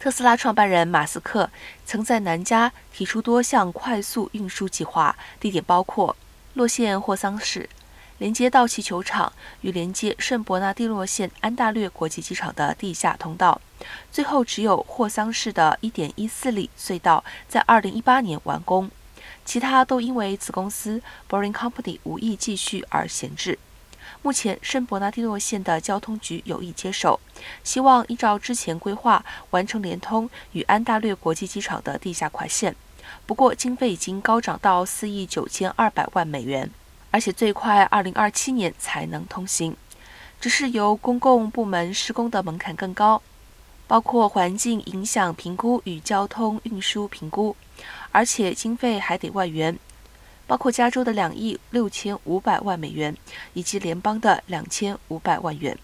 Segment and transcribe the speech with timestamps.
[0.00, 1.50] 特斯拉创办人马斯克
[1.84, 6.16] 曾在南加提出多项快速运输计划，地点包括
[6.54, 7.68] 洛县霍桑市，
[8.16, 13.60] 连接道奇球场与连接圣伯纳蒂诺县安大略国际机场的地下通道。
[14.10, 18.90] 最后，只有霍桑市的1.14里隧道在2018年完工，
[19.44, 23.58] 其他都因为子公司 Boring Company 无意继续而闲置。
[24.22, 27.18] 目前，圣伯纳蒂诺县的交通局有意接手，
[27.64, 32.76] 希望依照之前规划完成连通与安大略国际机场的地下快线。
[33.26, 36.70] 不过，经费已经高涨到四亿九千二百万美元，
[37.10, 39.76] 而且最快二零二七年才能通行。
[40.40, 43.20] 只是由公共部门施工的门槛更高，
[43.86, 47.56] 包括环境影响评估与交通运输评估，
[48.10, 49.78] 而且经费还得外援。
[50.50, 53.16] 包括加州的两亿六千五百万美元，
[53.52, 55.78] 以及联邦的两千五百万元。